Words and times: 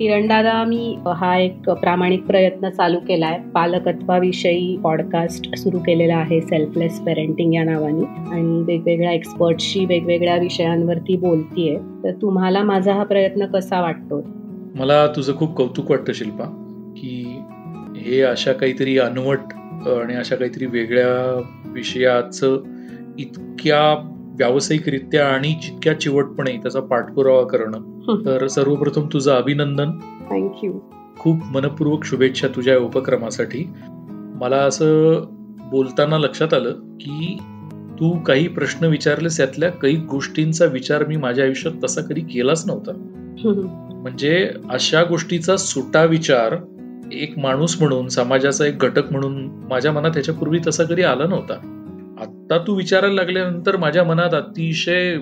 किरणदादा 0.00 0.64
मी 0.64 0.98
हा 1.16 1.36
एक 1.36 1.70
प्रामाणिक 1.70 2.22
प्रयत्न 2.22 2.68
चालू 2.68 2.98
केलाय. 2.98 3.38
पालकत्वाविषयी 3.54 4.76
पॉडकास्ट 4.76 5.54
सुरू 5.54 5.78
केलेला 5.78 6.16
आहे 6.16 6.40
सेल्फलेस 6.40 7.00
पेरेंटिंग 7.00 7.54
या 7.54 7.64
नावाने. 7.64 8.34
आणि 8.34 8.62
वेगवेगळ्या 8.62 9.12
एक्सपर्टशी 9.12 9.84
वेगवेगळ्या 9.84 10.36
विषयांवरती 10.36 11.16
बोलतीये. 11.16 11.76
तर 11.76 12.10
तुम्हाला 12.22 12.62
माझा 12.62 12.94
हा 12.94 13.04
प्रयत्न 13.04 13.46
कसा 13.46 13.80
वाटतो? 13.80 14.26
मला 14.74 15.06
तुझं 15.06 15.36
खूप 15.36 15.56
कौतुक 15.56 15.90
वाटतं 15.90 16.12
शिल्पा 16.12 16.44
की 16.96 17.38
हे 17.96 18.22
अशा 18.22 18.52
काहीतरी 18.52 18.98
अनवट 18.98 19.38
आणि 19.88 20.14
अशा 20.14 20.36
काहीतरी 20.36 20.66
वेगळ्या 20.66 21.42
विषयाचं 21.66 22.60
इतक्या 23.18 24.09
व्यावसायिकरित्या 24.40 25.28
आणि 25.28 25.48
जितक्या 25.48 26.00
चिवटपणे 26.00 26.56
त्याचा 26.56 26.80
पाठपुरावा 26.80 27.42
करणं. 27.42 27.78
तर 28.24 28.46
सर्वप्रथम 28.46 29.08
तुझं 29.12 29.32
अभिनंदन. 29.32 29.90
थँक्यू 30.30 30.72
खूप 31.18 31.36
मनपूर्वक 31.44 32.04
शुभेच्छा 32.04 32.48
तुझ्या 32.48 32.78
उपक्रमासाठी. 32.78 33.70
मला 34.40 34.56
असं 34.56 35.24
बोलताना 35.58 36.18
लक्षात 36.18 36.54
आलं 36.54 36.72
की 36.72 37.38
तू 38.00 38.18
काही 38.18 38.48
प्रश्न 38.48 38.84
विचारलेस 38.84 39.40
यातल्या 39.40 39.70
काही 39.70 39.96
गोष्टींचा 39.96 40.64
विचार 40.64 41.06
मी 41.06 41.16
माझ्या 41.16 41.44
आयुष्यात 41.44 41.74
तसा 41.84 42.00
कधी 42.00 42.20
केलाच 42.20 42.66
नव्हता. 42.66 42.92
म्हणजे 43.92 44.50
अशा 44.70 45.02
गोष्टीचा 45.02 45.56
सुटा 45.56 46.04
विचार 46.04 46.56
एक 47.12 47.38
माणूस 47.38 47.80
म्हणून 47.80 48.08
समाजाचा 48.08 48.66
एक 48.66 48.78
घटक 48.78 49.12
म्हणून 49.12 49.48
माझ्या 49.70 49.92
मनात 49.92 50.10
ह्याच्यापूर्वी 50.10 50.58
तसा 50.66 50.84
कधी 50.84 51.02
आला 51.02 51.26
नव्हता. 51.26 51.76
आता 52.50 52.58
तू 52.66 52.74
विचारायला 52.74 53.14
लागल्यानंतर 53.14 53.76
माझ्या 53.76 54.02
मनात 54.04 54.34
अतिशय 54.34 55.16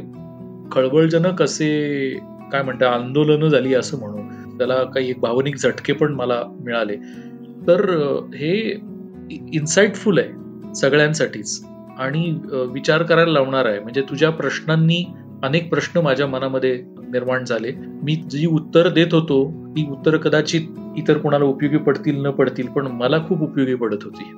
खळबळजनक 0.72 1.42
असे 1.42 1.68
काय 2.52 2.62
म्हणतात 2.62 2.86
आंदोलनं 2.88 3.48
झाली 3.48 3.74
असं 3.74 3.98
म्हणू 3.98 4.56
त्याला 4.58 4.82
काही 4.84 5.12
भावनिक 5.12 5.56
झटके 5.56 5.92
पण 5.92 6.14
मला 6.14 6.40
मिळाले. 6.64 6.96
तर 7.66 7.80
हे 8.34 8.52
इन्साइटफुल 9.54 10.18
आहे 10.18 10.74
सगळ्यांसाठीच. 10.74 11.64
आणि 11.98 12.38
विचार 12.72 13.02
करायला 13.02 13.32
लावणार 13.32 13.66
आहे. 13.66 13.80
म्हणजे 13.80 14.02
तुझ्या 14.02 14.30
प्रश्नांनी 14.30 15.04
अनेक 15.42 15.70
प्रश्न 15.70 16.00
माझ्या 16.00 16.26
मनामध्ये 16.26 16.74
निर्माण 17.10 17.44
झाले. 17.44 17.72
मी 18.02 18.14
जी 18.30 18.46
उत्तर 18.46 18.88
देत 18.88 19.14
होतो 19.14 19.44
ती 19.76 19.86
उत्तर 19.90 20.16
कदाचित 20.16 20.78
इतर 20.96 21.18
कोणाला 21.18 21.44
उपयोगी 21.44 21.76
पडतील 21.76 22.24
न 22.26 22.30
पडतील 22.30 22.66
पण 22.66 22.86
मला 22.86 23.18
खूप 23.28 23.42
उपयोगी 23.42 23.74
पडत 23.74 24.04
होती. 24.04 24.32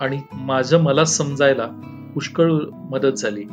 आणि 0.00 0.18
माझं 0.32 0.82
मला 0.82 1.04
समजायला 1.04 1.66
पुष्कळ 2.14 2.52
मदत 2.90 3.12
झाली. 3.12 3.44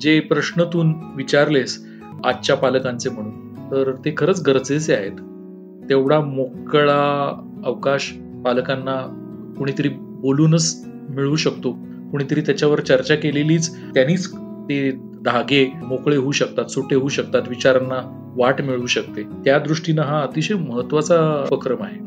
जे 0.00 0.20
प्रश्न 0.20 0.64
तू 0.64 0.82
विचारलेस 1.16 1.86
आजच्या 2.24 2.56
पालकांचे 2.56 3.10
म्हणून 3.10 3.54
तर 3.70 3.92
ते 4.04 4.14
खरंच 4.16 4.42
गरजेचे 4.46 4.94
आहेत. 4.94 5.12
तेवढा 5.88 6.20
मोकळा 6.20 7.32
अवकाश 7.64 8.12
पालकांना 8.44 8.96
कुणीतरी 9.58 9.88
बोलूनच 9.88 10.84
मिळू 11.10 11.36
शकतो. 11.36 11.72
कुणीतरी 12.10 12.40
त्याच्यावर 12.40 12.80
चर्चा 12.80 13.14
केलेलीच 13.14 13.76
त्यांनीच 13.94 14.32
ते 14.68 14.90
धागे 15.24 15.72
मोकळे 15.82 16.16
होऊ 16.16 16.32
शकतात 16.32 16.64
सुटे 16.64 16.94
होऊ 16.94 17.08
शकतात 17.08 17.42
विचारांना 17.48 18.32
वाट 18.36 18.62
मिळू 18.62 18.86
शकते. 18.86 19.22
त्या 19.22 19.58
दृष्टीनं 19.58 20.02
हा 20.02 20.22
अतिशय 20.22 20.54
महत्त्वाचा 20.54 21.46
उपक्रम 21.50 21.82
आहे. 21.82 21.98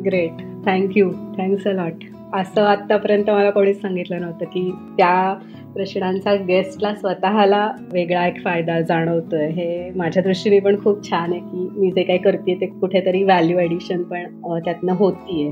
Great 0.00 0.42
thank you 0.66 1.10
thanks 1.10 1.66
a 1.66 1.72
lot 1.72 2.04
असं 2.34 2.62
आतापर्यंत 2.62 3.30
मला 3.30 3.50
कोणीच 3.50 3.80
सांगितलं 3.80 4.20
नव्हतं 4.20 4.44
की 4.44 4.70
त्या 4.98 5.34
प्रश्नांचा 5.74 6.34
गेस्टला 6.34 6.94
स्वतःला 6.94 7.70
वेगळा 7.92 8.26
एक 8.26 8.42
फायदा 8.44 8.80
जाणवतोय. 8.80 9.48
हे 9.48 9.90
माझ्या 9.96 10.22
दृष्टीने 10.22 10.58
पण 10.60 10.82
खूप 10.82 11.10
छान 11.10 11.32
आहे 11.32 11.40
की 11.40 11.68
मी 11.76 11.90
जे 11.90 12.02
काही 12.02 12.18
करते 12.18 12.54
ते 12.54 12.66
कुठेतरी 12.66 13.22
व्हॅल्यू 13.22 13.58
ऍडिशन 13.58 14.02
पण 14.02 14.24
त्यातनं 14.64 14.92
होतीये. 14.92 15.50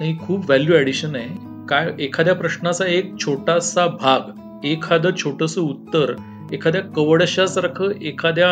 नाही 0.00 0.18
खूप 0.18 0.38
व्हॅल्यू 0.38 0.76
ऍडिशन 0.76 1.16
आहे. 1.16 1.28
काय 1.68 1.90
एखाद्या 2.00 2.34
प्रश्नाचा 2.34 2.86
एक 2.86 3.12
छोटासा 3.18 3.86
भाग 3.86 4.66
एखादं 4.66 5.10
छोटस 5.16 5.58
उत्तर 5.58 6.14
एखाद्या 6.52 6.80
कवडशासारखं 6.80 7.90
एखाद्या 8.02 8.48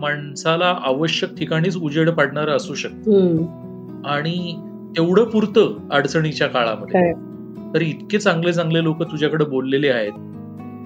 माणसाला 0.00 0.76
आवश्यक 0.84 1.36
ठिकाणीच 1.38 1.76
उजेड 1.76 2.10
पाडणार 2.10 2.48
असू 2.48 2.74
शकतं. 2.74 3.36
आणि 4.04 4.54
तेवढं 4.96 5.24
पुरतं 5.24 5.88
अडचणीच्या 5.90 6.46
काळामध्ये. 6.46 7.12
तर 7.74 7.80
इतके 7.80 8.18
चांगले 8.18 8.52
चांगले 8.52 8.82
लोक 8.82 9.02
तुझ्याकडे 9.02 9.44
बोललेले 9.44 9.88
आहेत. 9.88 10.12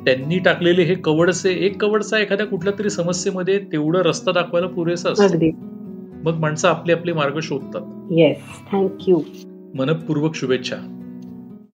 त्यांनी 0.05 0.39
टाकलेले 0.39 0.83
हे 0.83 0.95
कवडसे 0.95 1.53
एक 1.53 1.83
कवडचा 1.83 2.19
एखाद्या 2.19 2.47
कुठल्या 2.47 2.73
तरी 2.79 2.91
समस्येमध्ये 2.91 3.59
तेवढं 3.59 4.03
रस्ता 4.03 4.33
दाखवायला 4.33 4.69
पुरेसा 4.69 5.11
असतो. 5.11 5.47
मग 6.25 6.39
माणसं 6.39 6.69
आपले 6.69 6.93
आपले 6.93 7.13
मार्ग 7.13 7.39
शोधतात. 7.43 7.81
येस 8.11 8.37
थँक्यू 8.73 9.21
मनपूर्वक 9.75 10.35
शुभेच्छा. 10.35 10.94